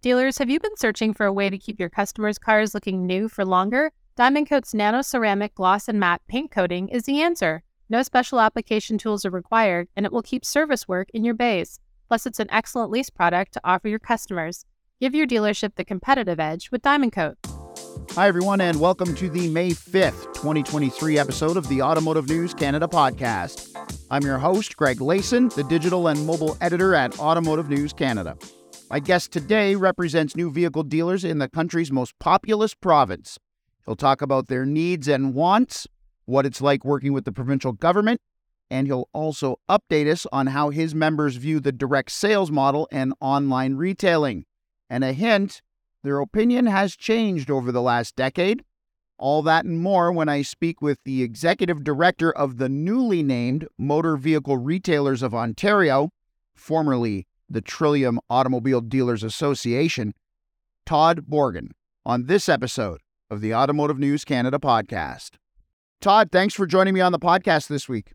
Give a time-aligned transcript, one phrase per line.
[0.00, 3.28] Dealers, have you been searching for a way to keep your customers' cars looking new
[3.28, 3.90] for longer?
[4.14, 7.64] Diamond Coat's nano ceramic gloss and matte paint coating is the answer.
[7.88, 11.80] No special application tools are required, and it will keep service work in your bays.
[12.06, 14.64] Plus, it's an excellent lease product to offer your customers.
[15.00, 17.36] Give your dealership the competitive edge with Diamond Coat.
[18.12, 22.86] Hi, everyone, and welcome to the May 5th, 2023 episode of the Automotive News Canada
[22.86, 23.76] podcast.
[24.12, 28.38] I'm your host, Greg Layson, the digital and mobile editor at Automotive News Canada.
[28.90, 33.38] My guest today represents new vehicle dealers in the country's most populous province.
[33.84, 35.86] He'll talk about their needs and wants,
[36.24, 38.22] what it's like working with the provincial government,
[38.70, 43.12] and he'll also update us on how his members view the direct sales model and
[43.20, 44.46] online retailing.
[44.88, 45.60] And a hint
[46.02, 48.64] their opinion has changed over the last decade.
[49.18, 53.68] All that and more when I speak with the executive director of the newly named
[53.76, 56.08] Motor Vehicle Retailers of Ontario,
[56.54, 60.14] formerly the Trillium Automobile Dealers Association,
[60.86, 61.70] Todd Bourgon,
[62.04, 65.32] on this episode of the Automotive News Canada podcast.
[66.00, 68.12] Todd, thanks for joining me on the podcast this week.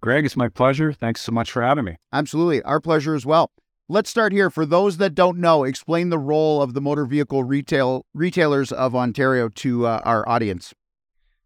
[0.00, 0.92] Greg, it's my pleasure.
[0.92, 1.96] Thanks so much for having me.
[2.12, 2.62] Absolutely.
[2.62, 3.50] Our pleasure as well.
[3.88, 4.50] Let's start here.
[4.50, 8.94] For those that don't know, explain the role of the motor vehicle retail retailers of
[8.94, 10.74] Ontario to uh, our audience.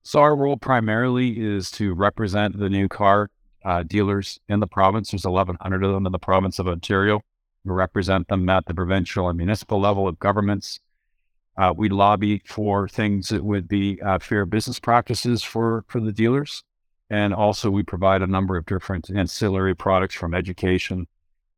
[0.03, 3.31] So our role primarily is to represent the new car
[3.65, 5.11] uh, dealers in the province.
[5.11, 7.23] There's 1,100 of them in the province of Ontario.
[7.65, 10.81] We represent them at the provincial and municipal level of governments.
[11.57, 16.13] Uh, we lobby for things that would be uh, fair business practices for, for the
[16.13, 16.65] dealers.
[17.11, 21.07] And also, we provide a number of different ancillary products from education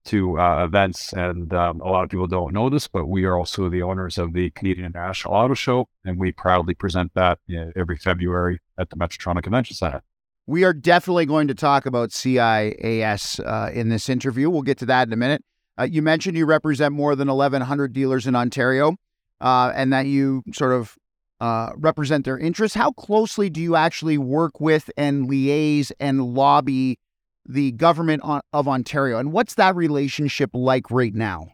[0.06, 1.12] to uh, events.
[1.12, 4.18] And um, a lot of people don't know this, but we are also the owners
[4.18, 8.60] of the Canadian International Auto Show, and we proudly present that you know, every February
[8.78, 10.02] at the Metro Toronto Convention Center.
[10.46, 14.50] We are definitely going to talk about CIAS uh, in this interview.
[14.50, 15.42] We'll get to that in a minute.
[15.78, 18.96] Uh, you mentioned you represent more than 1,100 dealers in Ontario
[19.40, 20.96] uh, and that you sort of
[21.40, 22.76] uh, represent their interests.
[22.76, 26.98] How closely do you actually work with and liaise and lobby
[27.46, 28.22] the government
[28.52, 29.18] of Ontario?
[29.18, 31.48] And what's that relationship like right now?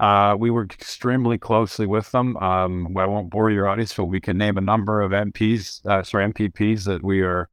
[0.00, 2.36] Uh, we work extremely closely with them.
[2.38, 6.02] Um, I won't bore your audience, but we can name a number of MPs, uh,
[6.04, 7.48] sorry, MPPs that we are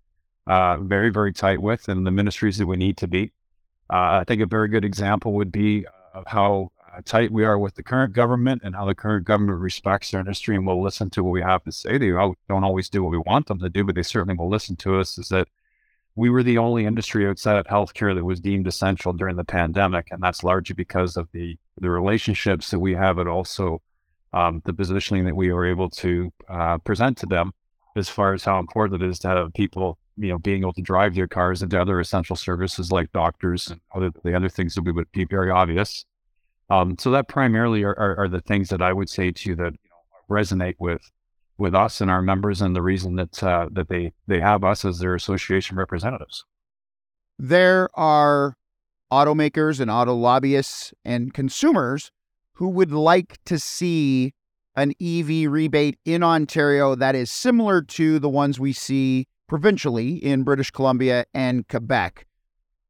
[0.48, 3.32] uh, very, very tight with and the ministries that we need to be.
[3.90, 7.58] Uh, I think a very good example would be of how uh, tight we are
[7.58, 11.10] with the current government and how the current government respects our industry and will listen
[11.12, 11.98] to what we have to say.
[11.98, 14.76] They don't always do what we want them to do, but they certainly will listen
[14.78, 15.18] to us.
[15.18, 15.48] Is that
[16.16, 20.08] we were the only industry outside of healthcare that was deemed essential during the pandemic,
[20.12, 23.82] and that's largely because of the the relationships that we have, and also
[24.34, 27.52] um, the positioning that we were able to uh, present to them
[27.98, 30.82] as far as how important it is to have people you know, being able to
[30.82, 34.84] drive their cars into other essential services like doctors and other the other things that
[34.84, 36.06] we would be very obvious.
[36.70, 39.56] Um, so that primarily are, are, are, the things that I would say to you
[39.56, 41.12] that you know, resonate with
[41.58, 44.84] with us and our members, and the reason that uh, that they they have us
[44.86, 46.44] as their association representatives.
[47.38, 48.56] There are
[49.12, 52.12] automakers and auto lobbyists and consumers
[52.54, 54.34] who would like to see
[54.76, 60.44] an EV rebate in Ontario that is similar to the ones we see provincially in
[60.44, 62.26] British Columbia and Quebec.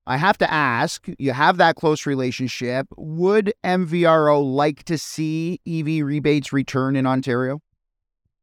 [0.08, 2.88] I have to ask, you have that close relationship.
[2.96, 7.62] Would MVRO like to see EV rebates return in Ontario?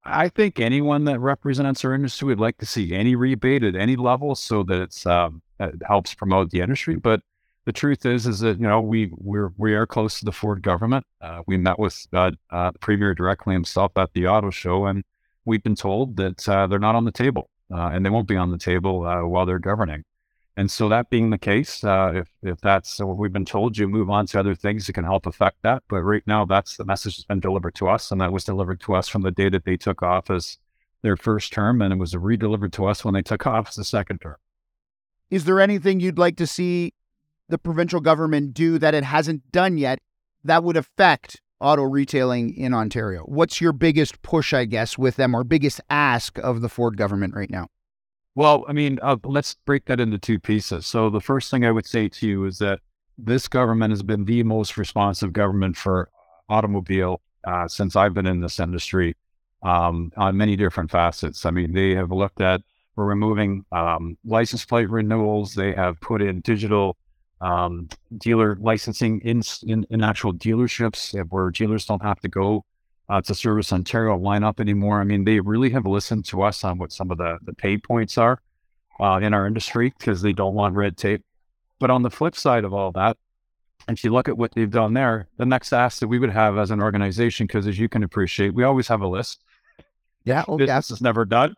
[0.04, 3.94] I think anyone that represents our industry would like to see any rebate at any
[3.94, 6.96] level so that it's um, it helps promote the industry.
[6.96, 7.20] But
[7.66, 10.62] the truth is, is that you know we we're we are close to the Ford
[10.62, 11.06] government.
[11.20, 15.04] Uh, we met with uh, uh, the premier directly himself at the auto show, and
[15.44, 18.36] we've been told that uh, they're not on the table uh, and they won't be
[18.36, 20.04] on the table uh, while they're governing.
[20.56, 23.88] And so, that being the case, uh, if if that's what we've been told, you
[23.88, 25.82] move on to other things that can help affect that.
[25.88, 28.80] But right now, that's the message that's been delivered to us, and that was delivered
[28.82, 30.58] to us from the day that they took office
[31.00, 34.20] their first term, and it was re-delivered to us when they took office the second
[34.20, 34.36] term.
[35.30, 36.92] Is there anything you'd like to see
[37.48, 39.98] the provincial government do that it hasn't done yet
[40.44, 43.22] that would affect auto retailing in Ontario.
[43.22, 47.34] What's your biggest push, I guess, with them or biggest ask of the Ford government
[47.34, 47.68] right now?
[48.34, 50.86] Well, I mean, uh, let's break that into two pieces.
[50.86, 52.80] So, the first thing I would say to you is that
[53.18, 56.08] this government has been the most responsive government for
[56.48, 59.16] automobile uh, since I've been in this industry
[59.62, 61.44] um, on many different facets.
[61.44, 62.62] I mean, they have looked at
[62.96, 65.54] we're removing um, license plate renewals.
[65.54, 66.98] They have put in digital
[67.42, 72.64] um, dealer licensing in, in, in actual dealerships where dealers don't have to go
[73.08, 75.00] uh, to Service Ontario line up anymore.
[75.00, 77.76] I mean, they really have listened to us on what some of the, the pay
[77.76, 78.40] points are
[79.00, 81.22] uh, in our industry because they don't want red tape.
[81.80, 83.16] But on the flip side of all that,
[83.88, 86.30] And if you look at what they've done there, the next ask that we would
[86.30, 89.42] have as an organization, because as you can appreciate, we always have a list.
[90.24, 90.66] Yeah, okay.
[90.66, 91.54] business is never done.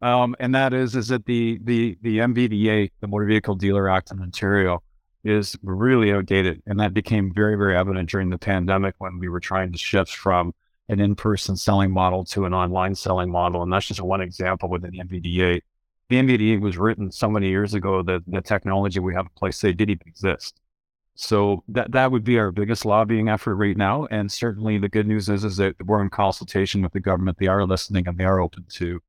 [0.00, 4.10] Um, and that is is that the the the MVDA, the Motor Vehicle Dealer Act
[4.10, 4.82] in Ontario,
[5.24, 9.40] is really outdated, and that became very very evident during the pandemic when we were
[9.40, 10.54] trying to shift from
[10.88, 14.90] an in-person selling model to an online selling model, and that's just one example within
[14.90, 15.60] the MVDA.
[16.08, 19.60] The MVDA was written so many years ago that the technology we have in place
[19.60, 20.60] they didn't even exist.
[21.14, 24.06] So that that would be our biggest lobbying effort right now.
[24.10, 27.38] And certainly the good news is is that we're in consultation with the government.
[27.38, 29.00] They are listening and they are open to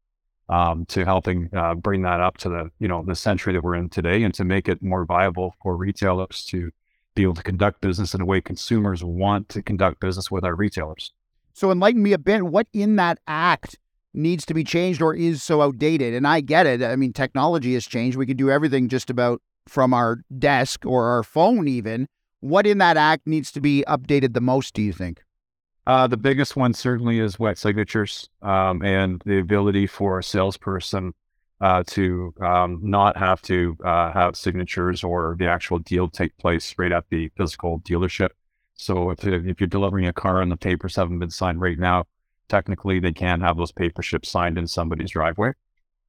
[0.50, 3.76] um, to helping uh, bring that up to the you know the century that we're
[3.76, 6.72] in today, and to make it more viable for retailers to
[7.16, 10.56] be able to conduct business in a way consumers want to conduct business with our
[10.56, 11.12] retailers.
[11.54, 12.44] So enlighten me a bit.
[12.44, 13.78] What in that act
[14.14, 16.14] needs to be changed or is so outdated?
[16.14, 16.82] And I get it.
[16.82, 18.18] I mean, technology has changed.
[18.18, 22.08] We can do everything just about from our desk or our phone, even.
[22.40, 24.74] What in that act needs to be updated the most?
[24.74, 25.24] Do you think?
[25.86, 31.14] Uh, the biggest one certainly is wet signatures um, and the ability for a salesperson
[31.60, 36.74] uh, to um, not have to uh, have signatures or the actual deal take place
[36.78, 38.30] right at the physical dealership.
[38.76, 42.06] So if, if you're delivering a car and the papers haven't been signed right now,
[42.48, 45.52] technically they can have those paperships signed in somebody's driveway.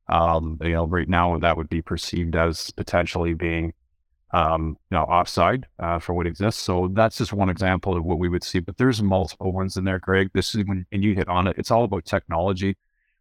[0.08, 3.72] Um, you know, right now that would be perceived as potentially being
[4.34, 6.60] um, you know, offside uh, for what exists.
[6.60, 8.58] So that's just one example of what we would see.
[8.58, 10.30] But there's multiple ones in there, Greg.
[10.34, 11.54] This is when and you hit on it.
[11.56, 12.76] It's all about technology.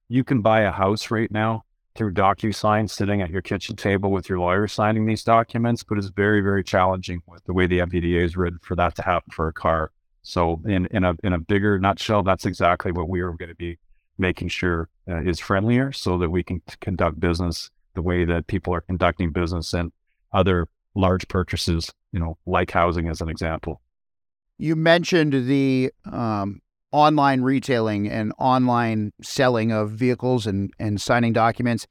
[0.09, 4.27] You can buy a house right now through DocuSign, sitting at your kitchen table with
[4.27, 8.23] your lawyer signing these documents, but it's very, very challenging with the way the MVDA
[8.23, 9.91] is written for that to happen for a car.
[10.23, 13.55] So in in a in a bigger nutshell, that's exactly what we are going to
[13.55, 13.77] be
[14.17, 18.73] making sure uh, is friendlier, so that we can conduct business the way that people
[18.73, 19.91] are conducting business and
[20.31, 23.81] other large purchases, you know, like housing as an example.
[24.57, 26.61] You mentioned the um,
[26.91, 31.87] online retailing and online selling of vehicles and, and signing documents.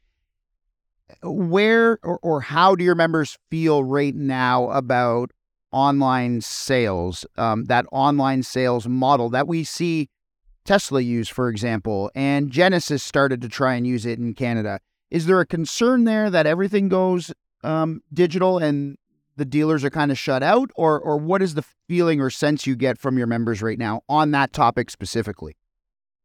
[1.22, 5.30] Where or, or how do your members feel right now about
[5.72, 10.08] online sales, um, that online sales model that we see
[10.64, 14.78] Tesla use, for example, and Genesis started to try and use it in Canada?
[15.10, 18.96] Is there a concern there that everything goes um, digital and
[19.36, 22.66] the dealers are kind of shut out, or or what is the feeling or sense
[22.66, 25.56] you get from your members right now on that topic specifically?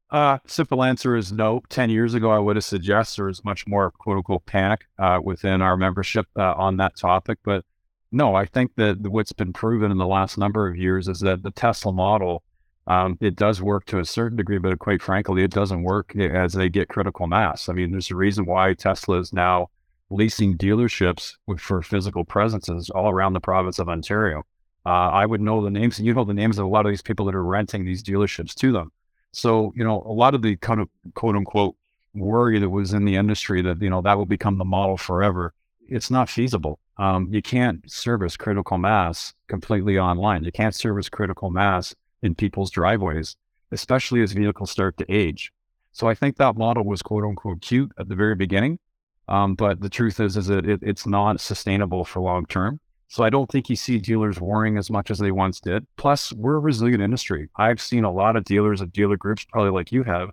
[0.09, 1.61] Uh, simple answer is no.
[1.69, 5.19] Ten years ago, I would have suggested there was much more quote unquote panic uh,
[5.23, 7.65] within our membership uh, on that topic, but
[8.11, 11.43] no, I think that what's been proven in the last number of years is that
[11.43, 12.43] the Tesla model
[12.87, 16.53] um, it does work to a certain degree, but quite frankly, it doesn't work as
[16.53, 17.67] they get critical mass.
[17.67, 19.67] I mean, there's a reason why Tesla is now
[20.09, 24.43] leasing dealerships for physical presences all around the province of Ontario.
[24.85, 26.91] Uh, I would know the names, and you know the names of a lot of
[26.91, 28.91] these people that are renting these dealerships to them.
[29.33, 31.75] So, you know, a lot of the kind of quote unquote
[32.13, 35.53] worry that was in the industry that, you know, that will become the model forever.
[35.89, 36.79] It's not feasible.
[36.97, 40.43] Um, you can't service critical mass completely online.
[40.43, 43.35] You can't service critical mass in people's driveways,
[43.71, 45.51] especially as vehicles start to age.
[45.91, 48.79] So I think that model was quote unquote cute at the very beginning.
[49.27, 52.79] Um, but the truth is, is that it, it's not sustainable for long term.
[53.09, 55.87] So I don't think you see dealers worrying as much as they once did.
[55.95, 57.49] Plus, we're a resilient industry.
[57.55, 60.31] I've seen a lot of dealers of dealer groups, probably like you have,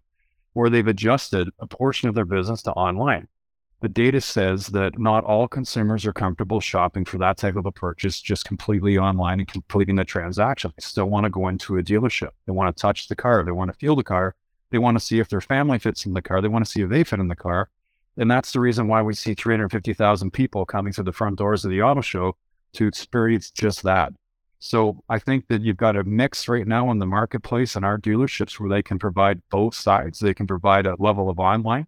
[0.55, 3.29] where they've adjusted a portion of their business to online.
[3.81, 7.73] The data says that not all consumers are comfortable shopping for that type of a
[7.73, 10.73] purchase just completely online and completing the transaction.
[10.75, 12.31] They still want to go into a dealership.
[12.47, 13.45] They want to touch the car.
[13.45, 14.37] They want to feel the car.
[14.71, 16.41] They want to see if their family fits in the car.
[16.41, 17.69] They want to see if they fit in the car.
[18.17, 21.71] And that's the reason why we see 350,000 people coming through the front doors of
[21.71, 22.37] the auto show
[22.75, 24.13] to experience just that.
[24.61, 27.99] So I think that you've got a mix right now in the marketplace and our
[27.99, 30.21] dealerships where they can provide both sides.
[30.21, 31.87] They can provide a level of online,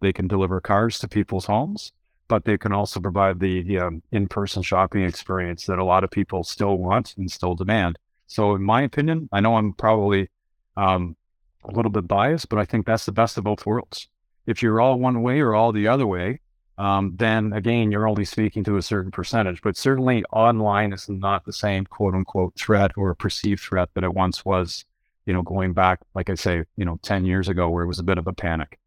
[0.00, 1.92] they can deliver cars to people's homes,
[2.28, 6.44] but they can also provide the um, in-person shopping experience that a lot of people
[6.44, 7.98] still want and still demand.
[8.26, 10.28] So in my opinion, I know I'm probably
[10.76, 11.16] um,
[11.64, 14.08] a little bit biased, but I think that's the best of both worlds.
[14.46, 16.40] If you're all one way or all the other way,
[16.78, 19.60] um, then again, you're only speaking to a certain percentage.
[19.62, 24.14] But certainly online is not the same quote unquote threat or perceived threat that it
[24.14, 24.86] once was,
[25.26, 27.98] you know, going back, like I say, you know, 10 years ago where it was
[27.98, 28.78] a bit of a panic.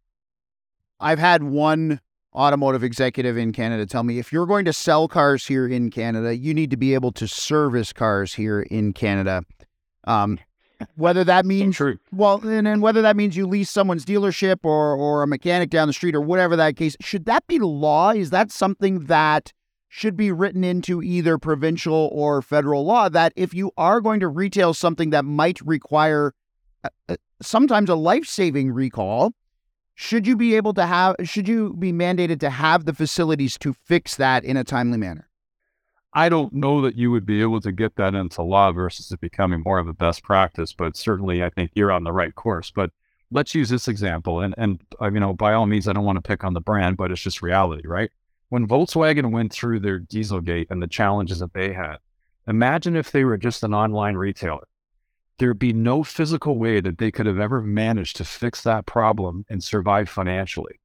[0.99, 1.99] I've had one
[2.33, 6.35] automotive executive in Canada tell me if you're going to sell cars here in Canada,
[6.35, 9.43] you need to be able to service cars here in Canada.
[10.05, 10.39] Um,
[10.95, 11.97] whether that means True.
[12.11, 15.87] well, and, and whether that means you lease someone's dealership or or a mechanic down
[15.87, 18.11] the street or whatever that case, should that be law?
[18.11, 19.53] Is that something that
[19.89, 24.27] should be written into either provincial or federal law that if you are going to
[24.27, 26.33] retail something that might require
[26.83, 29.33] uh, uh sometimes a life-saving recall,
[29.95, 33.73] should you be able to have should you be mandated to have the facilities to
[33.73, 35.29] fix that in a timely manner?
[36.15, 39.19] I don't know that you would be able to get that into law versus it
[39.19, 42.71] becoming more of a best practice, but certainly I think you're on the right course.
[42.71, 42.91] But
[43.31, 46.17] let's use this example, and and uh, you know by all means I don't want
[46.17, 48.11] to pick on the brand, but it's just reality, right?
[48.53, 51.97] when Volkswagen went through their Dieselgate and the challenges that they had,
[52.47, 54.67] imagine if they were just an online retailer.
[55.39, 59.43] There'd be no physical way that they could have ever managed to fix that problem
[59.49, 60.75] and survive financially.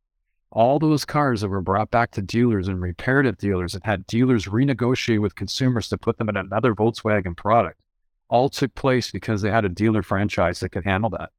[0.51, 4.07] All those cars that were brought back to dealers and repaired at dealers and had
[4.07, 7.81] dealers renegotiate with consumers to put them in another Volkswagen product
[8.29, 11.31] all took place because they had a dealer franchise that could handle that.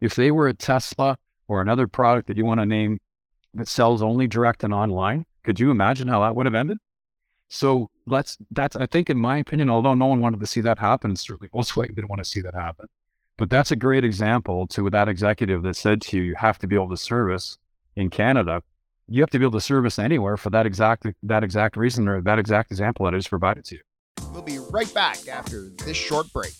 [0.00, 2.98] If they were a Tesla or another product that you want to name
[3.54, 6.78] that sells only direct and online, could you imagine how that would have ended?
[7.48, 10.78] So let's, that's, I think, in my opinion, although no one wanted to see that
[10.78, 12.86] happen, certainly Volkswagen didn't want to see that happen.
[13.36, 16.66] But that's a great example to that executive that said to you, you have to
[16.66, 17.58] be able to service
[17.96, 18.62] in Canada.
[19.08, 22.20] You have to be able to service anywhere for that exact that exact reason or
[22.22, 23.80] that exact example that is provided to you.
[24.32, 26.52] We'll be right back after this short break.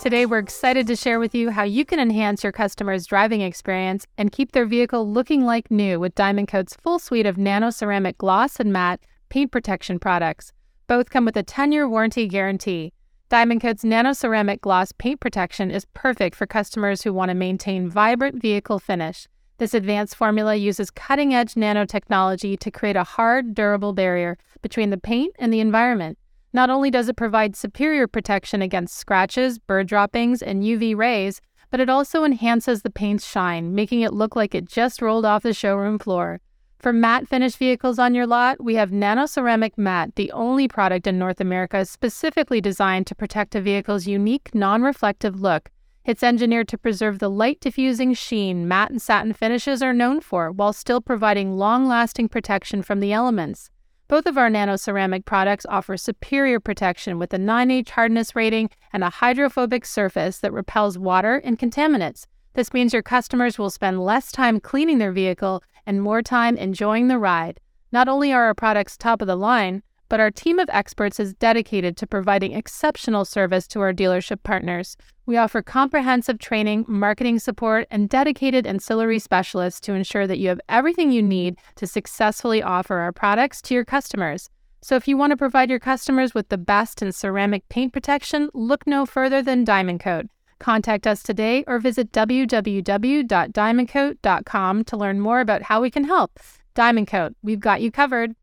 [0.00, 4.06] Today, we're excited to share with you how you can enhance your customers' driving experience
[4.16, 8.16] and keep their vehicle looking like new with Diamond Coat's full suite of nano ceramic
[8.18, 10.52] gloss and matte paint protection products.
[10.86, 12.92] Both come with a 10 year warranty guarantee.
[13.28, 17.90] Diamond Coat's nano ceramic gloss paint protection is perfect for customers who want to maintain
[17.90, 19.26] vibrant vehicle finish.
[19.58, 24.96] This advanced formula uses cutting edge nanotechnology to create a hard, durable barrier between the
[24.96, 26.16] paint and the environment.
[26.52, 31.80] Not only does it provide superior protection against scratches, bird droppings, and UV rays, but
[31.80, 35.52] it also enhances the paint's shine, making it look like it just rolled off the
[35.52, 36.40] showroom floor.
[36.78, 41.08] For matte finish vehicles on your lot, we have Nano Ceramic Matte, the only product
[41.08, 45.70] in North America specifically designed to protect a vehicle's unique non reflective look.
[46.08, 50.50] It's engineered to preserve the light diffusing sheen matte and satin finishes are known for
[50.50, 53.68] while still providing long lasting protection from the elements.
[54.08, 59.04] Both of our nano ceramic products offer superior protection with a 9H hardness rating and
[59.04, 62.24] a hydrophobic surface that repels water and contaminants.
[62.54, 67.08] This means your customers will spend less time cleaning their vehicle and more time enjoying
[67.08, 67.60] the ride.
[67.92, 71.34] Not only are our products top of the line, but our team of experts is
[71.34, 74.96] dedicated to providing exceptional service to our dealership partners.
[75.26, 80.60] We offer comprehensive training, marketing support, and dedicated ancillary specialists to ensure that you have
[80.68, 84.48] everything you need to successfully offer our products to your customers.
[84.80, 88.48] So, if you want to provide your customers with the best in ceramic paint protection,
[88.54, 90.26] look no further than Diamond Coat.
[90.60, 96.38] Contact us today or visit www.diamondcoat.com to learn more about how we can help.
[96.74, 98.34] Diamond Coat, we've got you covered.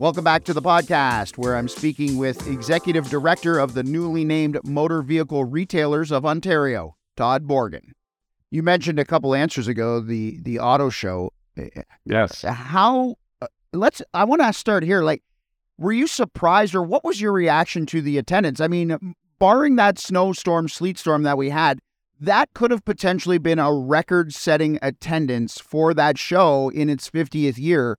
[0.00, 4.58] Welcome back to the podcast, where I'm speaking with Executive Director of the newly named
[4.64, 7.90] Motor Vehicle Retailers of Ontario, Todd Bourgon.
[8.50, 11.34] You mentioned a couple answers ago the the auto show.
[12.06, 12.40] Yes.
[12.40, 13.16] How?
[13.42, 14.00] Uh, let's.
[14.14, 15.02] I want to start here.
[15.02, 15.22] Like,
[15.76, 18.58] were you surprised, or what was your reaction to the attendance?
[18.58, 21.78] I mean, barring that snowstorm, sleet storm that we had,
[22.18, 27.98] that could have potentially been a record-setting attendance for that show in its 50th year.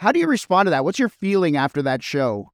[0.00, 0.82] How do you respond to that?
[0.82, 2.52] What's your feeling after that show?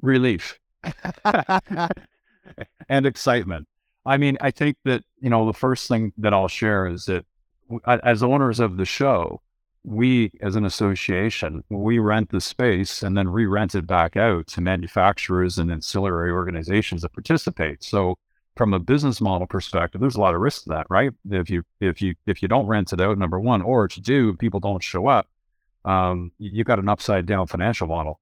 [0.00, 0.58] Relief
[2.88, 3.68] and excitement.
[4.06, 7.26] I mean, I think that, you know, the first thing that I'll share is that
[8.02, 9.42] as owners of the show,
[9.84, 14.62] we as an association, we rent the space and then re-rent it back out to
[14.62, 17.84] manufacturers and ancillary organizations that participate.
[17.84, 18.16] So
[18.56, 21.12] from a business model perspective, there's a lot of risk to that, right?
[21.30, 24.02] If you if you if you don't rent it out, number one, or if you
[24.02, 25.28] do, people don't show up
[25.84, 28.20] um, you've got an upside down financial model.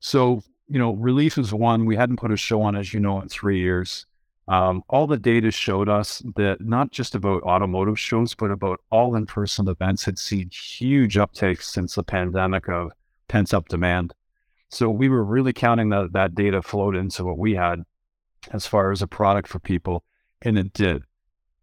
[0.00, 1.86] So, you know, relief is one.
[1.86, 4.06] We hadn't put a show on, as you know, in three years.
[4.48, 9.14] Um, all the data showed us that not just about automotive shows, but about all
[9.14, 12.92] in person events had seen huge uptakes since the pandemic of
[13.28, 14.14] pent up demand.
[14.68, 17.84] So we were really counting that that data flowed into what we had
[18.50, 20.02] as far as a product for people,
[20.40, 21.04] and it did.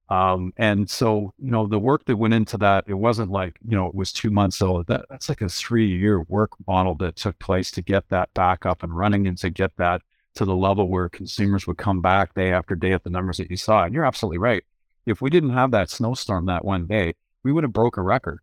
[0.10, 3.78] Um, and so, you know, the work that went into that, it wasn't like, you
[3.78, 4.88] know, it was two months old.
[4.88, 8.66] That, that's like a three year work model that took place to get that back
[8.66, 10.02] up and running and to get that
[10.36, 13.52] to the level where consumers would come back day after day at the numbers that
[13.52, 13.84] you saw.
[13.84, 14.64] And you're absolutely right.
[15.06, 17.14] If we didn't have that snowstorm that one day,
[17.44, 18.40] we would have broke a record.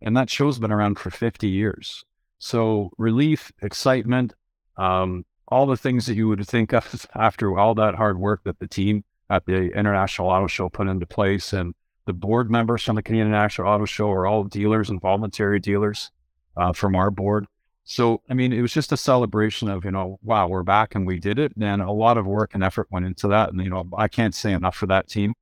[0.00, 2.04] And that show's been around for 50 years.
[2.38, 4.34] So relief, excitement,
[4.76, 8.58] um, all the things that you would think of after all that hard work that
[8.58, 11.54] the team at the International Auto Show put into place.
[11.54, 11.74] And
[12.04, 16.10] the board members from the Canadian International Auto Show are all dealers and voluntary dealers
[16.56, 17.46] uh, from our board.
[17.84, 21.06] So, I mean, it was just a celebration of, you know, wow, we're back and
[21.06, 21.52] we did it.
[21.58, 23.50] And a lot of work and effort went into that.
[23.50, 25.32] And, you know, I can't say enough for that team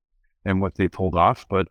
[0.44, 1.44] and what they pulled off.
[1.50, 1.66] But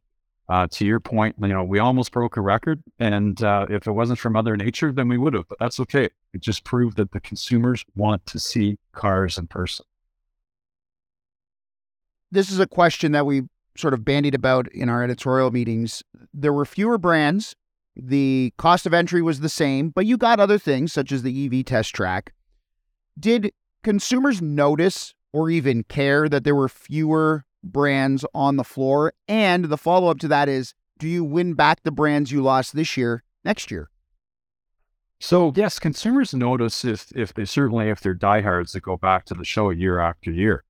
[0.50, 2.84] uh, to your point, you know, we almost broke a record.
[3.00, 5.48] And uh, if it wasn't for Mother Nature, then we would have.
[5.48, 6.10] But that's okay.
[6.34, 9.86] It just proved that the consumers want to see cars in person.
[12.32, 13.44] This is a question that we
[13.78, 16.04] sort of bandied about in our editorial meetings.
[16.34, 17.56] There were fewer brands
[18.02, 21.46] the cost of entry was the same, but you got other things such as the
[21.46, 22.34] EV test track.
[23.20, 23.52] Did
[23.84, 29.14] consumers notice or even care that there were fewer brands on the floor?
[29.28, 32.76] And the follow up to that is do you win back the brands you lost
[32.76, 33.90] this year next year?
[35.20, 39.34] So yes, consumers notice if if they certainly if they're diehards that go back to
[39.34, 40.64] the show year after year.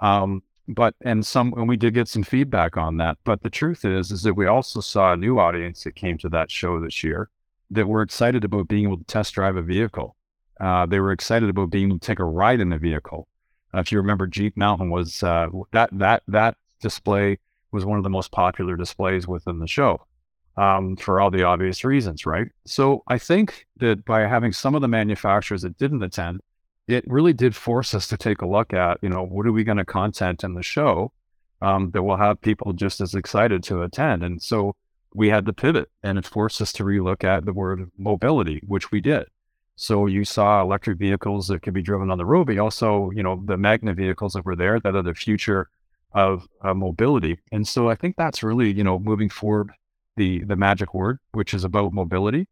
[0.00, 3.84] Um, but and some and we did get some feedback on that but the truth
[3.84, 7.04] is is that we also saw a new audience that came to that show this
[7.04, 7.28] year
[7.70, 10.16] that were excited about being able to test drive a vehicle.
[10.60, 13.26] Uh, they were excited about being able to take a ride in a vehicle.
[13.74, 17.38] Uh, if you remember jeep mountain was uh, that that that display
[17.72, 20.00] was one of the most popular displays within the show
[20.56, 22.48] um, for all the obvious reasons right?
[22.66, 26.40] So i think that by having some of the manufacturers that didn't attend
[26.86, 29.64] it really did force us to take a look at, you know, what are we
[29.64, 31.12] going to content in the show
[31.62, 34.22] um, that will have people just as excited to attend.
[34.22, 34.76] And so
[35.14, 38.90] we had to pivot and it forced us to relook at the word mobility, which
[38.90, 39.26] we did.
[39.76, 43.22] So you saw electric vehicles that could be driven on the road, but also, you
[43.22, 45.68] know, the Magna vehicles that were there that are the future
[46.12, 47.38] of uh, mobility.
[47.50, 49.72] And so I think that's really, you know, moving forward
[50.16, 52.46] the the magic word, which is about mobility.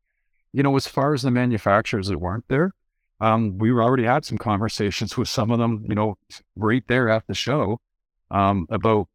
[0.52, 2.74] You know, as far as the manufacturers that weren't there,
[3.22, 6.18] um, we already had some conversations with some of them, you know,
[6.56, 7.80] right there at the show
[8.30, 9.08] um, about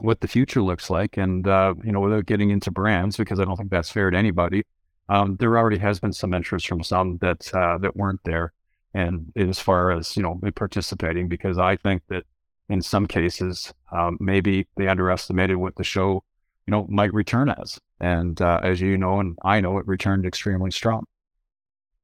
[0.00, 1.16] what the future looks like.
[1.16, 4.16] And, uh, you know, without getting into brands, because I don't think that's fair to
[4.16, 4.64] anybody,
[5.08, 8.52] um, there already has been some interest from some that, uh, that weren't there.
[8.92, 12.24] And as far as, you know, participating, because I think that
[12.68, 16.24] in some cases, um, maybe they underestimated what the show,
[16.66, 17.78] you know, might return as.
[18.00, 21.04] And uh, as you know, and I know, it returned extremely strong.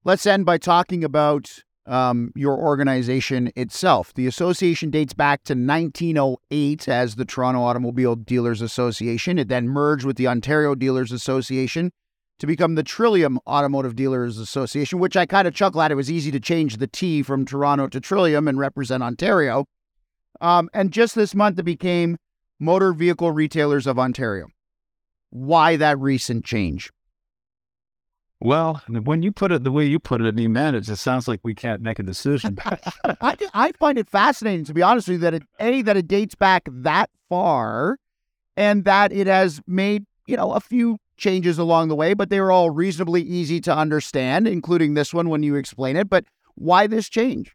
[0.02, 4.14] Let's end by talking about um, your organization itself.
[4.14, 9.38] The association dates back to 1908 as the Toronto Automobile Dealers Association.
[9.38, 11.92] It then merged with the Ontario Dealers Association
[12.38, 15.92] to become the Trillium Automotive Dealers Association, which I kind of chuckle at.
[15.92, 19.66] It was easy to change the T from Toronto to Trillium and represent Ontario.
[20.40, 22.16] Um, and just this month, it became
[22.58, 24.46] Motor Vehicle Retailers of Ontario.
[25.28, 26.90] Why that recent change?
[28.42, 31.02] Well, when you put it the way you put it, I mean, man, it just
[31.02, 32.58] sounds like we can't make a decision.
[33.20, 36.08] I, I find it fascinating, to be honest with you, that it, a that it
[36.08, 37.98] dates back that far,
[38.56, 42.40] and that it has made you know a few changes along the way, but they
[42.40, 46.08] were all reasonably easy to understand, including this one when you explain it.
[46.08, 46.24] But
[46.54, 47.54] why this change?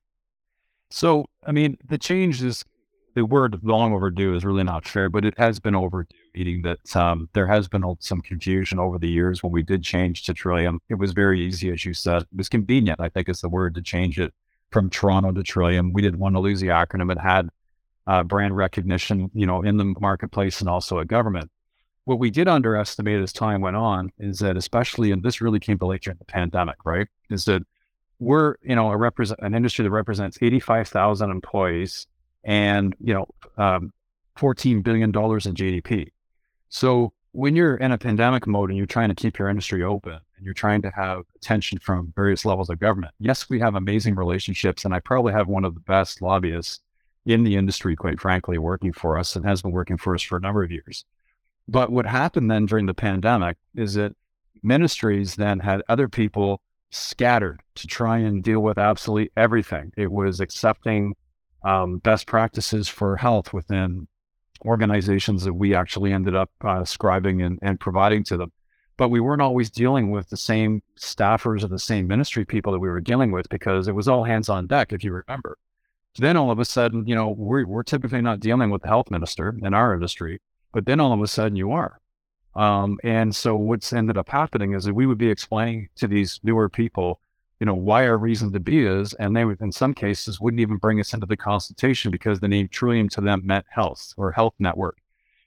[0.92, 2.64] So, I mean, the change is
[3.16, 6.96] the word long overdue is really not fair, but it has been overdue, meaning that
[6.96, 10.80] um, there has been some confusion over the years when we did change to Trillium.
[10.90, 12.24] It was very easy, as you said.
[12.24, 14.34] It was convenient, I think is the word to change it
[14.72, 15.94] from Toronto to Trillium.
[15.94, 17.12] We didn't want to lose the acronym.
[17.12, 17.50] It had
[18.08, 21.52] uh, brand recognition, you know, in the marketplace and also at government.
[22.04, 25.80] What we did underestimate as time went on is that, especially, and this really came
[25.80, 27.08] to light during the pandemic, right?
[27.32, 27.64] Is that
[28.20, 32.08] we're, you know, a represent an industry that represents 85,000 employees
[32.46, 33.92] and you know, um,
[34.36, 36.12] fourteen billion dollars in GDP.
[36.70, 40.14] So when you're in a pandemic mode and you're trying to keep your industry open
[40.14, 44.16] and you're trying to have attention from various levels of government, yes, we have amazing
[44.16, 46.80] relationships, and I probably have one of the best lobbyists
[47.26, 50.38] in the industry, quite frankly, working for us and has been working for us for
[50.38, 51.04] a number of years.
[51.68, 54.16] But what happened then during the pandemic is that
[54.62, 59.92] ministries then had other people scattered to try and deal with absolutely everything.
[59.98, 61.16] It was accepting
[61.64, 64.08] um, best practices for health within
[64.64, 68.52] organizations that we actually ended up uh, scribing and, and providing to them.
[68.98, 72.80] But we weren't always dealing with the same staffers or the same ministry people that
[72.80, 75.58] we were dealing with because it was all hands on deck, if you remember.
[76.18, 79.12] Then all of a sudden, you know, we're, we're typically not dealing with the health
[79.12, 80.40] minister in our industry,
[80.72, 82.00] but then all of a sudden you are.
[82.56, 86.40] Um, and so what's ended up happening is that we would be explaining to these
[86.42, 87.20] newer people
[87.66, 90.78] you know, why our reason to be is, and they in some cases, wouldn't even
[90.78, 94.54] bring us into the consultation because the name Trillium to them meant health or health
[94.60, 95.00] network.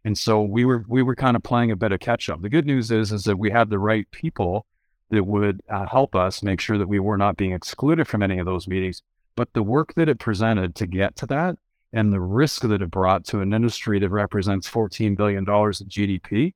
[0.04, 2.42] And so we were we were kind of playing a bit of catch up.
[2.42, 4.66] The good news is is that we had the right people
[5.10, 8.40] that would uh, help us make sure that we were not being excluded from any
[8.40, 9.00] of those meetings.
[9.36, 11.54] But the work that it presented to get to that
[11.92, 16.54] and the risk that it brought to an industry that represents $14 billion in GDP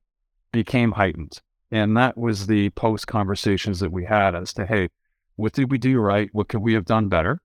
[0.51, 1.39] became heightened.
[1.71, 4.89] And that was the post conversations that we had as to, hey,
[5.35, 6.29] What did we do right?
[6.31, 7.41] What could we have done better?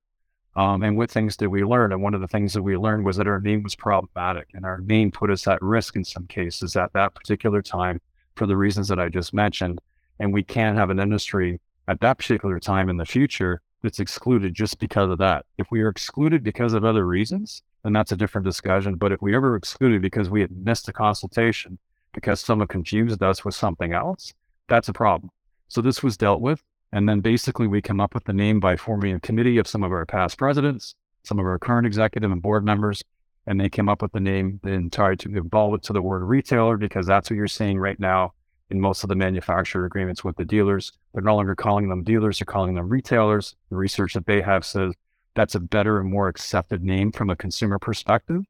[0.56, 1.92] Um, and what things did we learn?
[1.92, 4.64] And one of the things that we learned was that our name was problematic and
[4.64, 8.00] our name put us at risk in some cases at that particular time
[8.34, 9.80] for the reasons that I just mentioned.
[10.18, 14.52] And we can't have an industry at that particular time in the future that's excluded
[14.54, 15.46] just because of that.
[15.58, 18.96] If we are excluded because of other reasons, then that's a different discussion.
[18.96, 21.78] But if we ever excluded because we had missed a consultation,
[22.12, 24.34] because someone confused us with something else,
[24.68, 25.30] that's a problem.
[25.68, 26.62] So this was dealt with.
[26.92, 29.82] And then basically we come up with the name by forming a committee of some
[29.82, 33.02] of our past presidents, some of our current executive and board members,
[33.46, 36.22] and they came up with the name and tried to evolve it to the word
[36.24, 38.32] retailer because that's what you're seeing right now
[38.70, 40.92] in most of the manufacturer agreements with the dealers.
[41.12, 43.56] They're no longer calling them dealers, they're calling them retailers.
[43.70, 44.92] The research that they have says
[45.34, 48.42] that's a better and more accepted name from a consumer perspective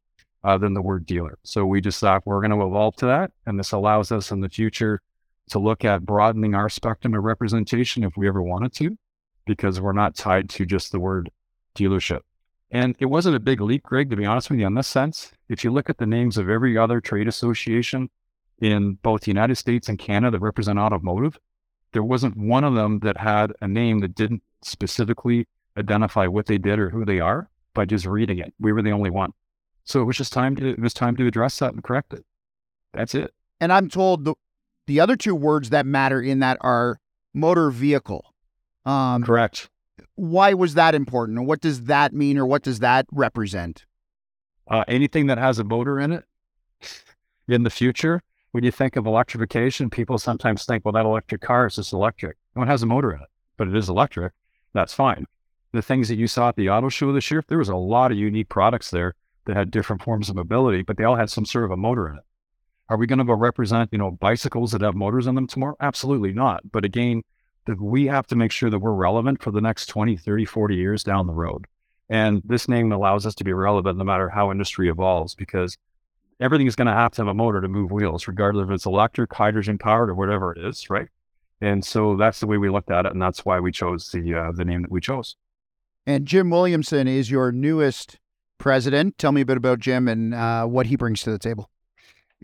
[0.43, 1.39] uh, than the word dealer.
[1.45, 3.31] So we just thought we're going to evolve to that.
[3.47, 5.01] And this allows us in the future
[5.51, 8.97] to look at broadening our spectrum of representation if we ever wanted to,
[9.47, 11.31] because we're not tied to just the word
[11.75, 12.21] dealership.
[12.71, 15.33] And it wasn't a big leap, Greg, to be honest with you, in this sense.
[15.49, 18.11] If you look at the names of every other trade association
[18.61, 21.39] in both the United States and Canada that represent automotive,
[21.93, 25.47] there wasn't one of them that had a name that didn't specifically
[25.79, 28.53] identify what they did or who they are by just reading it.
[28.59, 29.33] We were the only one.
[29.85, 32.25] So it was just time to it was time to address that and correct it.
[32.93, 33.33] That's it.
[33.61, 34.35] And I'm told the
[34.89, 36.99] the other two words that matter in that are
[37.33, 38.35] motor vehicle.
[38.85, 39.69] Um, Correct.
[40.17, 41.45] Why was that important?
[41.45, 43.85] What does that mean, or what does that represent?
[44.67, 46.25] Uh, anything that has a motor in it
[47.47, 48.23] in the future.
[48.53, 52.39] When you think of electrification, people sometimes think, well, that electric car is just electric.
[52.57, 54.33] No, it has a motor in it, but it is electric.
[54.73, 55.27] That's fine.
[55.73, 58.11] The things that you saw at the auto show this year, there was a lot
[58.11, 61.45] of unique products there that had different forms of mobility, but they all had some
[61.45, 62.25] sort of a motor in it.
[62.89, 65.77] Are we going to go represent, you know, bicycles that have motors in them tomorrow?
[65.81, 66.71] Absolutely not.
[66.71, 67.23] But again,
[67.67, 70.75] that we have to make sure that we're relevant for the next 20, 30, 40
[70.75, 71.67] years down the road.
[72.09, 75.77] And this name allows us to be relevant no matter how industry evolves because
[76.41, 78.87] everything is going to have to have a motor to move wheels, regardless if it's
[78.87, 81.09] electric, hydrogen powered, or whatever it is, right?
[81.61, 84.35] And so that's the way we looked at it, and that's why we chose the
[84.35, 85.37] uh, the name that we chose.
[86.07, 88.19] And Jim Williamson is your newest
[88.57, 89.19] president.
[89.19, 91.69] Tell me a bit about Jim and uh, what he brings to the table.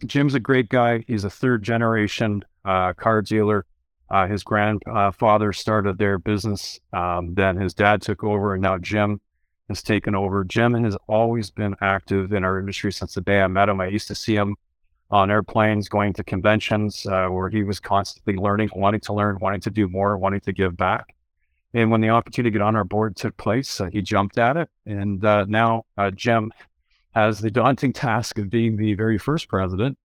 [0.06, 1.04] Jim's a great guy.
[1.06, 3.64] He's a third generation uh, car dealer.
[4.10, 6.78] Uh, his grandfather started their business.
[6.92, 9.20] Um, then his dad took over, and now Jim
[9.68, 10.44] has taken over.
[10.44, 13.80] Jim has always been active in our industry since the day I met him.
[13.80, 14.56] I used to see him
[15.10, 19.60] on airplanes, going to conventions uh, where he was constantly learning, wanting to learn, wanting
[19.60, 21.14] to do more, wanting to give back.
[21.72, 24.56] And when the opportunity to get on our board took place, uh, he jumped at
[24.56, 24.68] it.
[24.86, 26.52] And uh, now uh, Jim
[27.14, 29.96] has the daunting task of being the very first president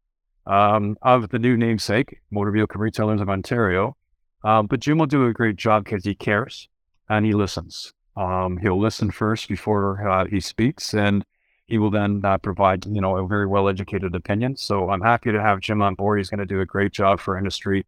[0.45, 3.95] um, of the new namesake, Motor Vehicle Retailers of Ontario.
[4.43, 6.69] Um, but Jim will do a great job because he cares
[7.09, 7.93] and he listens.
[8.15, 11.25] Um, he'll listen first before uh, he speaks, and
[11.67, 14.57] he will then uh, provide, you know, a very well-educated opinion.
[14.57, 16.19] So I'm happy to have Jim on board.
[16.19, 17.85] He's going to do a great job for industry,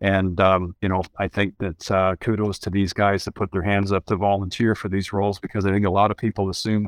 [0.00, 3.62] and um, you know, I think that uh, kudos to these guys that put their
[3.62, 6.86] hands up to volunteer for these roles because I think a lot of people assume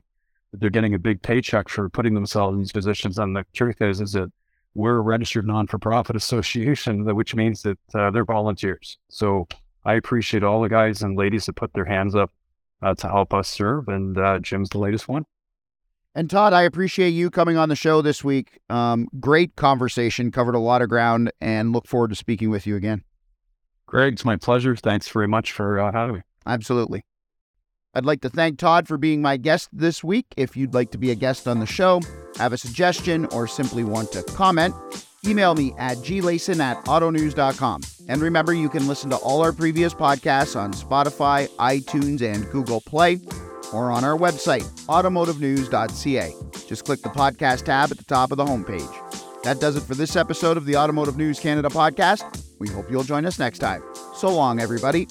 [0.59, 3.19] they're getting a big paycheck for putting themselves in these positions.
[3.19, 4.31] And the truth is, is that
[4.75, 8.99] we're a registered non-for-profit association, which means that uh, they're volunteers.
[9.09, 9.49] So
[9.85, 12.31] I appreciate all the guys and ladies that put their hands up
[12.83, 13.89] uh, to help us serve.
[13.89, 15.25] And uh, Jim's the latest one.
[16.15, 18.59] And Todd, I appreciate you coming on the show this week.
[18.71, 22.75] Um, great conversation, covered a lot of ground, and look forward to speaking with you
[22.75, 23.05] again.
[23.85, 24.75] Greg, it's my pleasure.
[24.75, 26.23] Thanks very much for uh, having me.
[26.47, 27.05] Absolutely.
[27.97, 30.27] I'd like to thank Todd for being my guest this week.
[30.37, 32.03] If you'd like to be a guest on the show,
[32.37, 34.75] have a suggestion, or simply want to comment,
[35.27, 37.81] email me at glayson at autonews.com.
[38.07, 42.83] And remember, you can listen to all our previous podcasts on Spotify, iTunes, and Google
[42.83, 43.19] Play,
[43.73, 46.35] or on our website, automotivenews.ca.
[46.69, 49.43] Just click the podcast tab at the top of the homepage.
[49.43, 52.45] That does it for this episode of the Automotive News Canada podcast.
[52.59, 53.83] We hope you'll join us next time.
[54.15, 55.09] So long, everybody.